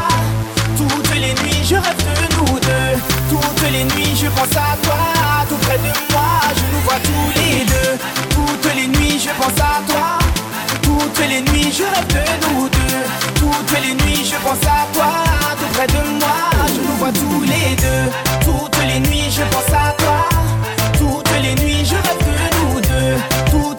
Toutes 0.76 1.13
les 1.13 1.36
nuits 1.43 1.63
je 1.63 1.76
rêve 1.76 1.95
de 1.95 2.36
nous 2.38 2.59
deux. 2.59 2.97
Toutes 3.30 3.72
les 3.72 3.84
nuits 3.84 4.15
je 4.20 4.26
pense 4.30 4.57
à 4.57 4.78
toi. 4.82 4.97
Tout 5.47 5.57
près 5.57 5.78
de 5.78 6.11
moi, 6.11 6.41
je 6.57 6.63
nous 6.74 6.82
vois 6.86 6.99
tous 7.03 7.39
les 7.39 7.63
deux. 7.65 7.99
Toutes 8.32 8.76
les 8.76 8.88
nuits 8.88 9.20
je 9.20 9.30
pense 9.39 9.61
à 9.61 9.84
toi. 9.88 10.17
Toutes 10.82 11.28
les 11.30 11.41
nuits 11.41 11.72
je 11.72 11.84
rêve 11.84 12.07
de 12.07 12.47
nous 12.47 12.67
deux. 12.67 13.05
Toutes 13.36 13.80
les 13.84 13.93
nuits 13.93 14.26
je 14.26 14.38
pense 14.38 14.65
à 14.65 14.88
toi. 14.91 15.11
Tout 15.59 15.72
près 15.76 15.86
de 15.86 16.20
moi, 16.20 16.49
je 16.65 16.82
nous 16.82 16.97
vois 16.97 17.11
tous 17.11 17.43
les 17.43 17.76
deux. 17.76 18.11
Toutes 18.43 18.84
les 18.88 18.99
nuits 19.01 19.30
je 19.30 19.43
pense 19.53 19.72
à 19.72 19.91
toi. 19.91 20.30
Les 21.41 21.55
nuits 21.55 21.85
je 21.85 21.95
rêve 21.95 22.17
de 22.19 22.73
nous 22.73 22.81
deux. 22.81 23.15
Toutes 23.51 23.78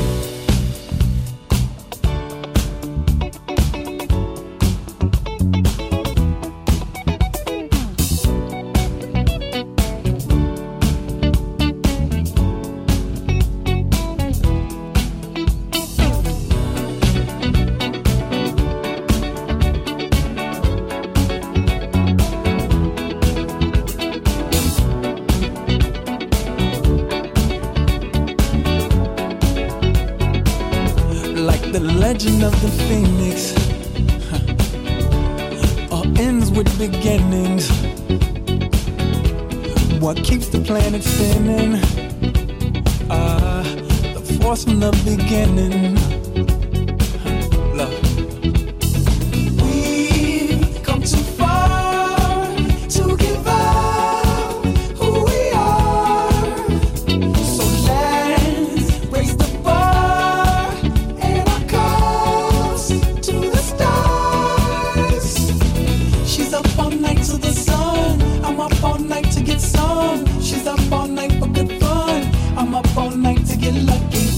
to 67.23 67.37
the 67.37 67.51
sun. 67.51 68.21
I'm 68.43 68.59
up 68.59 68.83
all 68.83 68.97
night 68.97 69.31
to 69.31 69.43
get 69.43 69.61
some. 69.61 70.25
She's 70.41 70.65
up 70.65 70.79
all 70.91 71.07
night 71.07 71.33
for 71.33 71.47
good 71.47 71.71
fun. 71.79 72.31
I'm 72.57 72.73
up 72.73 72.97
all 72.97 73.11
night 73.11 73.45
to 73.47 73.57
get 73.57 73.75
lucky. 73.75 74.30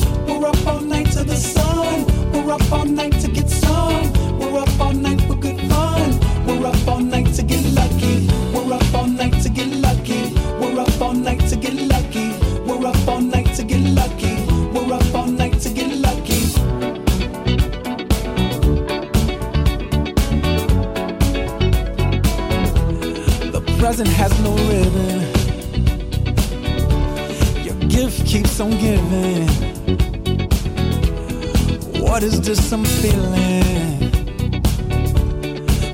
just 32.56 32.70
some 32.70 32.86
feeling. 32.86 34.14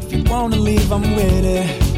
If 0.03 0.11
you 0.11 0.23
wanna 0.29 0.57
leave, 0.57 0.91
I'm 0.91 1.15
with 1.15 1.45
it. 1.45 1.88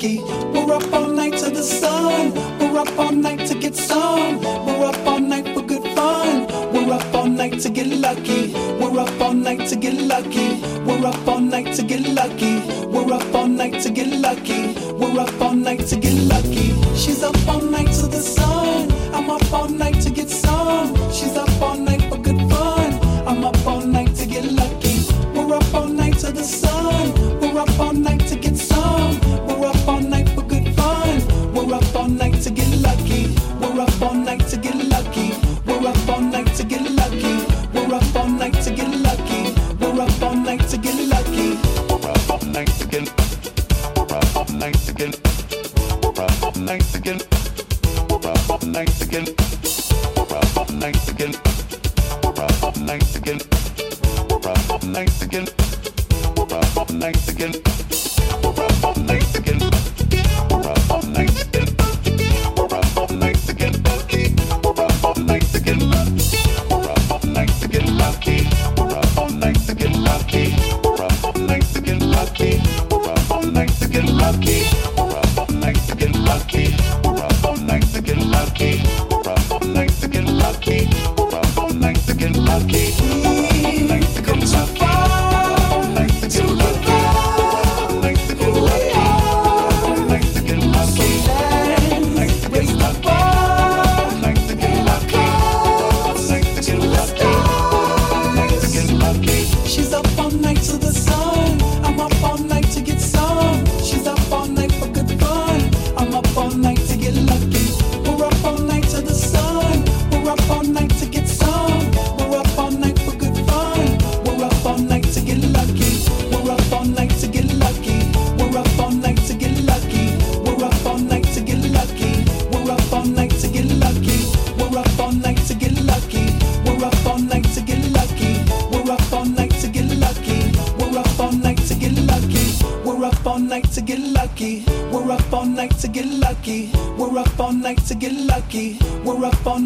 We're 0.00 0.72
up 0.72 0.92
all 0.92 1.08
night 1.08 1.36
to 1.38 1.50
the 1.50 1.62
sun. 1.62 2.32
We're 2.58 2.78
up 2.78 2.98
all 2.98 3.12
night 3.12 3.46
to 3.48 3.54
get 3.54 3.74
some. 3.76 4.40
We're 4.40 4.86
up 4.86 5.06
all 5.06 5.20
night 5.20 5.46
for 5.54 5.62
good 5.62 5.82
fun. 5.94 6.46
We're 6.72 6.92
up 6.92 7.14
all 7.14 7.26
night 7.26 7.60
to 7.60 7.68
get 7.68 7.86
lucky. 7.86 8.52
We're 8.80 8.98
up 8.98 9.20
all 9.20 9.34
night 9.34 9.68
to 9.68 9.76
get 9.76 9.94
lucky. 9.94 10.60
We're 10.86 11.06
up 11.06 11.28
all 11.28 11.40
night 11.40 11.74
to 11.76 11.82
get 11.82 12.08
lucky. 12.08 12.60
We're 12.86 13.12
up 13.12 13.34
all 13.34 13.48
night 13.48 13.82
to 13.82 13.90
get 13.90 14.08
lucky. 14.18 14.74
We're 14.92 15.20
up 15.20 15.40
all 15.40 15.54
night 15.54 15.86
to 15.88 15.96
get 15.96 16.14
lucky. 16.14 16.72
She's 16.96 17.22
up 17.22 17.36
all 17.46 17.61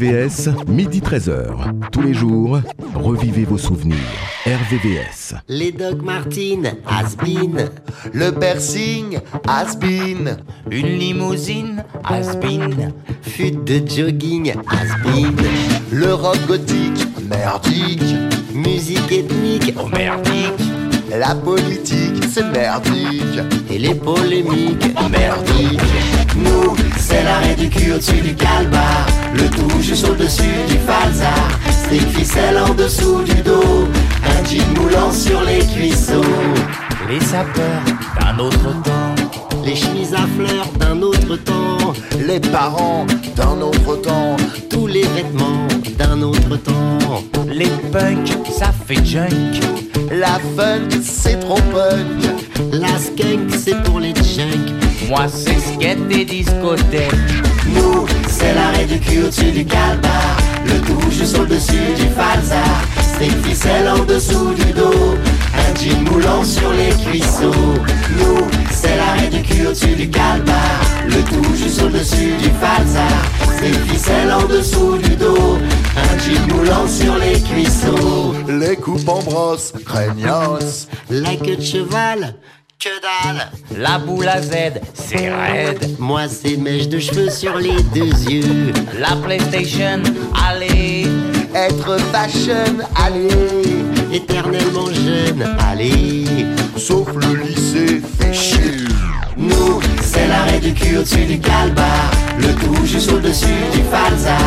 RVVS, 0.00 0.48
midi 0.66 1.00
13h. 1.00 1.90
Tous 1.92 2.00
les 2.00 2.14
jours, 2.14 2.58
revivez 2.94 3.44
vos 3.44 3.58
souvenirs. 3.58 3.98
RVVS. 4.46 5.34
Les 5.46 5.72
Doc 5.72 6.00
Martin, 6.02 6.62
Asbin. 6.86 7.68
Le 8.14 8.30
piercing, 8.30 9.18
Asbin. 9.46 10.38
Une 10.70 10.86
limousine, 10.86 11.84
Asbin. 12.02 12.92
Fut 13.20 13.50
de 13.50 13.82
jogging, 13.86 14.54
Asbin. 14.70 15.34
Le 15.92 16.14
rock 16.14 16.38
gothique, 16.48 17.06
merdique. 17.28 18.16
Musique 18.54 19.12
ethnique, 19.12 19.74
oh 19.78 19.88
merdique. 19.88 20.64
La 21.10 21.34
politique, 21.34 22.24
c'est 22.26 22.50
merdique. 22.50 23.40
Et 23.70 23.78
les 23.78 23.94
polémiques, 23.94 24.94
merdiques. 25.10 26.19
Nous, 26.36 26.76
c'est 26.98 27.22
l'arrêt 27.24 27.54
du 27.54 27.68
cul 27.68 27.92
au-dessus 27.92 28.20
du 28.20 28.34
calbar. 28.34 29.06
Le 29.34 29.48
tout 29.48 29.80
juste 29.80 30.08
au-dessus 30.08 30.42
du 30.68 30.78
falzar. 30.78 31.48
Stick 31.70 32.08
ficelle 32.10 32.58
en 32.58 32.74
dessous 32.74 33.22
du 33.22 33.42
dos. 33.42 33.88
Un 34.24 34.44
jean 34.44 34.64
moulant 34.76 35.12
sur 35.12 35.42
les 35.42 35.64
cuisseaux. 35.66 36.22
Les 37.08 37.20
sapeurs 37.20 37.82
d'un 38.20 38.38
autre 38.38 38.82
temps. 38.82 39.14
Les 39.64 39.74
chemises 39.74 40.14
à 40.14 40.26
fleurs 40.36 40.68
d'un 40.78 41.02
autre 41.02 41.36
temps. 41.36 41.92
Les 42.26 42.40
parents 42.40 43.06
d'un 43.36 43.60
autre 43.60 43.96
temps. 43.96 44.36
Tous 44.68 44.86
les 44.86 45.02
vêtements 45.02 45.66
d'un 45.98 46.22
autre 46.22 46.56
temps. 46.56 47.24
Les 47.48 47.70
punks, 47.92 48.30
ça 48.56 48.72
fait 48.86 49.04
junk. 49.04 49.60
La 50.10 50.38
funk, 50.56 50.88
c'est 51.02 51.40
trop 51.40 51.60
punk. 51.72 52.30
La 52.72 52.98
skunk, 52.98 53.50
c'est 53.56 53.82
pour 53.82 54.00
les 54.00 54.14
junk. 54.14 54.89
Moi, 55.08 55.26
c'est 55.28 55.58
skate 55.58 55.98
et 56.10 56.24
discothèque. 56.24 57.12
Nous, 57.74 58.06
c'est 58.28 58.54
l'arrêt 58.54 58.84
du 58.84 58.98
cul 59.00 59.22
au-dessus 59.24 59.50
du 59.50 59.64
calbar. 59.64 60.36
Le 60.64 60.78
tout 60.80 61.10
juste 61.10 61.38
au-dessus 61.38 61.94
du 61.96 62.06
falzar. 62.08 62.84
Stick 63.14 63.32
ficelle 63.44 63.88
en 63.88 64.04
dessous 64.04 64.52
du 64.54 64.72
dos. 64.72 65.16
Un 65.54 65.74
jean 65.80 66.02
moulant 66.10 66.44
sur 66.44 66.70
les 66.72 66.90
cuisseaux. 67.04 67.74
Nous, 68.18 68.46
c'est 68.70 68.96
l'arrêt 68.96 69.28
du 69.28 69.42
cul 69.42 69.66
au-dessus 69.66 69.96
du 69.96 70.08
calbar. 70.10 70.80
Le 71.06 71.22
tout 71.22 71.54
juste 71.56 71.82
au-dessus 71.82 72.34
du 72.40 72.50
falzar. 72.60 73.24
Stick 73.56 73.74
ficelle 73.90 74.32
en 74.32 74.44
dessous 74.46 74.98
du 74.98 75.16
dos. 75.16 75.58
Un 75.96 76.18
jean 76.18 76.54
moulant 76.54 76.86
sur 76.86 77.16
les 77.16 77.40
cuisseaux. 77.40 78.34
Les 78.48 78.76
coupes 78.76 79.08
en 79.08 79.22
brosse, 79.22 79.72
craignos. 79.84 80.88
La 81.08 81.36
queue 81.36 81.56
de 81.56 81.62
cheval. 81.62 82.36
Que 82.80 82.88
dalle. 83.02 83.46
La 83.76 83.98
boule 83.98 84.26
à 84.26 84.40
Z, 84.40 84.80
c'est 84.94 85.30
raide. 85.30 85.96
Moi 85.98 86.22
c'est 86.28 86.56
mèche 86.56 86.88
de 86.88 86.98
cheveux 86.98 87.28
sur 87.28 87.58
les 87.58 87.76
deux 87.94 88.30
yeux. 88.30 88.72
La 88.98 89.16
Playstation, 89.16 90.02
allez. 90.48 91.06
Être 91.54 92.00
fashion, 92.10 92.78
allez. 92.96 93.84
Éternellement 94.10 94.86
jeune, 94.86 95.46
allez. 95.68 96.24
Sauf 96.78 97.08
le 97.16 97.42
lycée, 97.42 98.00
fait 98.18 98.32
chier 98.32 98.84
Nous, 99.36 99.80
c'est 100.00 100.26
l'arrêt 100.26 100.60
du 100.60 100.72
cul 100.72 100.96
au-dessus 100.96 101.26
du 101.26 101.38
calbar. 101.38 102.10
Le 102.38 102.54
tout 102.54 102.86
juste 102.86 103.12
au-dessus 103.12 103.60
du 103.74 103.82
falzar 103.90 104.40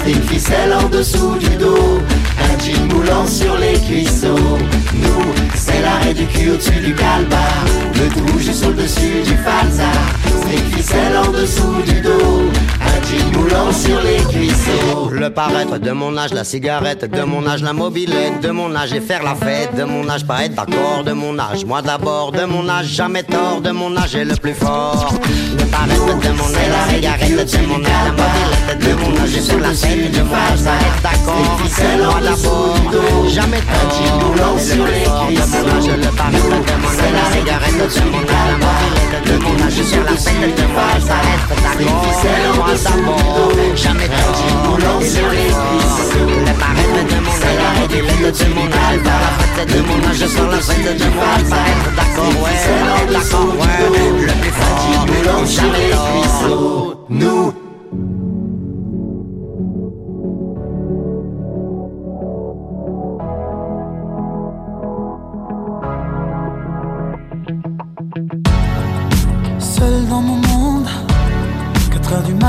Stick 0.00 0.22
ficelle 0.30 0.72
en 0.72 0.88
dessous 0.88 1.36
du 1.36 1.56
dos 1.56 2.00
Un 2.38 2.58
jean 2.64 2.86
moulant 2.86 3.26
sur 3.26 3.56
les 3.58 3.78
cuisseaux 3.80 4.58
Nous, 4.94 5.24
c'est 5.54 5.80
l'arrêt 5.82 6.14
du 6.14 6.26
cul 6.26 6.50
au-dessus 6.50 6.80
du 6.80 6.94
calbar 6.94 7.64
Le 7.94 8.08
tout 8.08 8.38
juste 8.38 8.64
au-dessus 8.64 9.22
du 9.24 9.36
falzar 9.36 9.92
Stick 10.24 10.76
ficelle 10.76 11.16
en 11.16 11.30
dessous 11.30 11.82
du 11.84 12.00
dos 12.00 12.48
Un 12.80 13.02
jean 13.06 13.38
moulant 13.38 13.72
sur 13.72 14.00
les 14.00 14.22
cuisseaux 14.32 15.10
Le 15.12 15.28
paraître 15.28 15.78
de 15.78 15.90
mon 15.90 16.16
âge, 16.16 16.32
la 16.32 16.44
cigarette 16.44 17.04
De 17.10 17.22
mon 17.22 17.46
âge, 17.46 17.62
la 17.62 17.74
mobilette 17.74 18.40
De 18.40 18.50
mon 18.50 18.74
âge 18.74 18.94
et 18.94 19.00
faire 19.00 19.22
la 19.22 19.34
fête 19.34 19.74
De 19.76 19.84
mon 19.84 20.08
âge, 20.08 20.26
pas 20.26 20.44
être 20.44 20.54
d'accord 20.54 21.04
De 21.04 21.12
mon 21.12 21.38
âge, 21.38 21.66
moi 21.66 21.82
d'abord 21.82 22.32
De 22.32 22.44
mon 22.46 22.66
âge, 22.70 22.86
jamais 22.86 23.22
tort 23.22 23.60
De 23.62 23.70
mon 23.70 23.94
âge 23.98 24.14
est 24.14 24.24
le 24.24 24.36
plus 24.36 24.54
fort 24.54 25.12
Le 25.58 25.64
paraître 25.66 26.18
de 26.18 26.32
mon 26.32 26.44
âge, 26.44 26.70
la 26.70 26.94
cigarette 26.94 27.30
De 27.52 27.66
mon 27.66 27.84
âge, 27.84 27.90
la 28.06 28.12
mobilette 28.12 28.78
De 28.80 28.94
mon 28.94 29.22
âge 29.22 29.36
et 29.36 29.40
faire 29.40 29.58
la 29.58 29.74
fête 29.74 29.89
de 29.96 30.22
mon 30.22 30.34
âge, 30.34 30.58
ça 30.58 30.72
être 30.74 31.02
d'accord 31.02 31.58
Moi 31.58 32.20
d'abord, 32.22 33.28
jamais 33.28 33.58
tort 33.58 33.90
Le 34.20 34.56
plus 34.56 34.96
fort 35.04 35.26
de 35.28 35.34
mon 35.34 35.76
âge, 35.76 35.88
le 35.88 36.10
paraître 36.16 36.44
de 36.44 36.50
mon 36.50 36.88
âge 36.88 37.10
La 37.12 37.24
cigarette 37.36 37.74
de 37.76 38.00
mon 38.10 38.20
âge, 38.20 38.50
la 38.50 38.56
mobilette 38.62 39.24
De 39.26 39.34
mon 39.42 39.54
âge 39.64 39.78
et 39.78 39.82
faire 39.82 40.04
la 40.04 40.10
mon 40.10 40.78
âge, 40.78 41.02
ça 41.02 41.16
être 41.34 41.54
d'accord 41.62 42.04
Moi 42.56 42.74
d'abord, 42.84 43.76
jamais 43.76 44.08
tort 44.08 44.78
Le 44.78 44.90
plus 45.00 45.10
fort 45.10 45.34
Le 46.46 46.52
paraître 46.58 47.02
de 47.02 47.18
mon 47.20 47.30
âge, 47.30 47.58
la 47.58 47.70
mobilette 47.80 48.38
de 48.38 48.48
mon 48.54 48.66
âge 48.66 49.00
Faire 49.02 49.20
la 49.20 49.32
fête 49.40 49.70
de 49.74 49.80
mon 49.82 49.98
âge, 50.08 50.26
sur 50.26 50.46
la 50.50 50.60
fête 50.60 50.98
de 50.98 51.04
mon 51.04 51.22
âge, 51.22 51.46
ça 51.48 51.60
être 51.66 51.90
d'accord, 51.96 52.34
ouais 52.42 52.58
D'accord, 53.12 53.52
ouais. 53.58 53.78
Le 54.20 54.34
plus 54.40 54.50
fort, 54.50 55.46
jamais 55.46 55.90
tort 55.90 56.96
Nous 57.08 57.69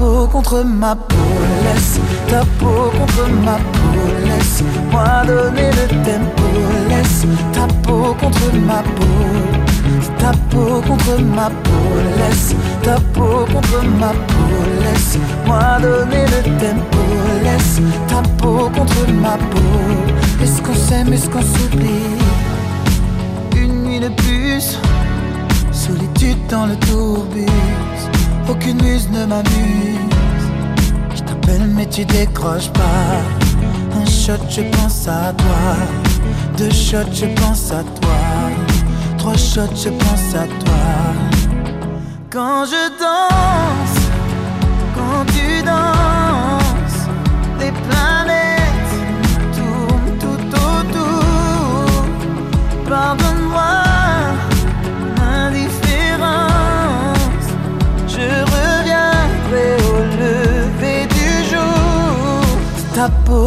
peau 0.00 0.26
contre 0.26 0.64
ma 0.64 0.94
peau, 0.94 1.16
laisse 1.64 2.00
ta 2.28 2.40
peau 2.58 2.90
contre 2.96 3.24
ma 3.44 3.56
peau, 3.72 4.00
laisse-moi 4.28 5.04
donner 5.26 5.70
le 5.78 5.86
tempo, 6.06 6.46
laisse 6.88 7.26
ta 7.52 7.66
peau 7.82 8.14
contre 8.20 8.46
ma 8.68 8.80
peau, 8.96 9.20
ta 10.18 10.32
peau 10.50 10.80
contre 10.88 11.20
ma 11.36 11.48
peau, 11.64 11.84
laisse 12.18 12.54
ta 12.82 12.96
peau 13.12 13.44
contre 13.52 13.80
ma 14.00 14.12
peau, 14.28 14.54
laisse-moi 14.84 15.60
donner 15.82 16.24
le 16.34 16.40
tempo, 16.62 17.02
laisse 17.44 17.80
ta 18.08 18.22
peau 18.38 18.70
contre 18.76 19.02
ma 19.24 19.36
peau. 19.50 20.42
Est-ce 20.42 20.62
qu'on 20.62 20.74
s'aime, 20.74 21.12
est-ce 21.12 21.28
qu'on 21.28 21.42
s'oublie? 21.42 22.16
Une 23.54 23.82
nuit 23.84 24.00
de 24.00 24.08
plus, 24.08 24.78
solitude 25.70 26.38
dans 26.48 26.64
le 26.64 26.76
tourbus, 26.76 27.46
aucune 28.48 28.82
muse 28.82 29.08
ne 29.10 29.26
m'amuse. 29.26 30.46
Je 31.14 31.22
t'appelle 31.22 31.66
mais 31.66 31.86
tu 31.86 32.04
décroches 32.04 32.70
pas. 32.70 33.20
Un 34.00 34.06
shots, 34.06 34.48
je 34.48 34.62
pense 34.76 35.08
à 35.08 35.32
toi. 35.32 35.76
Deux 36.56 36.70
shots, 36.70 37.12
je 37.12 37.26
pense 37.40 37.72
à 37.72 37.82
toi. 38.00 38.20
Trois 39.18 39.36
shots, 39.36 39.74
je 39.74 39.90
pense 39.90 40.34
à 40.34 40.46
toi. 40.46 40.84
Quand 42.30 42.64
je 42.64 42.88
danse, 42.98 43.98
quand 44.94 45.24
tu 45.32 45.62
danses, 45.62 47.08
les 47.58 47.72
planètes 47.72 48.19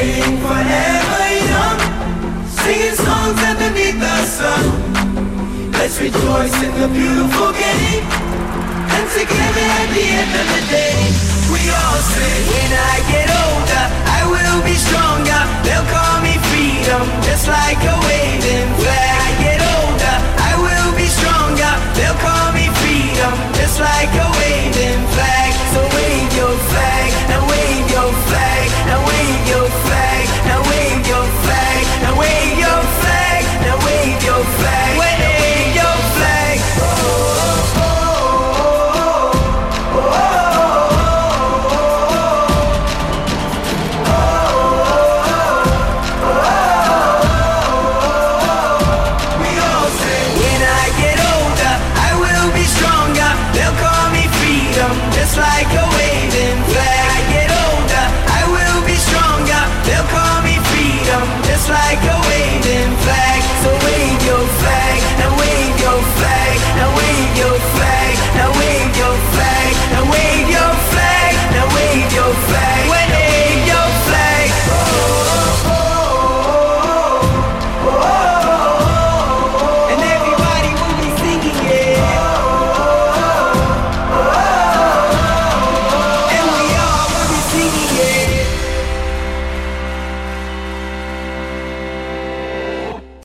being 0.00 0.40
forever 0.40 1.24
young, 1.52 1.78
singing 2.48 2.96
songs 2.96 3.36
underneath 3.44 4.00
the 4.00 4.16
sun. 4.24 4.64
Let's 5.76 6.00
rejoice 6.00 6.56
in 6.64 6.72
the 6.80 6.88
beautiful 6.88 7.52
game, 7.52 8.04
and 8.96 9.06
together 9.12 9.66
at 9.80 9.88
the 9.92 10.06
end 10.20 10.32
of 10.40 10.46
the 10.56 10.62
day, 10.72 10.96
we 11.52 11.60
all 11.68 12.00
say, 12.16 12.32
when 12.48 12.72
I 12.72 12.96
get 13.12 13.28
older, 13.44 13.84
I 14.16 14.20
will 14.32 14.60
be 14.64 14.72
stronger. 14.72 15.40
They'll 15.68 15.88
call 15.92 16.16
me 16.24 16.34
freedom, 16.48 17.04
just 17.28 17.44
like 17.44 17.80
a 17.84 17.96
waving 18.08 18.70
flag. 18.80 19.04
When 19.04 19.20
I 19.20 19.32
get 19.44 19.60
older, 19.60 20.16
I 20.48 20.52
will 20.64 20.92
be 20.96 21.08
stronger. 21.12 21.72
They'll 21.96 22.20
call 22.24 22.48
me 22.56 22.72
freedom, 22.80 23.32
just 23.60 23.76
like 23.76 24.12
a 24.16 24.28
waving 24.40 25.02
flag. 25.12 25.49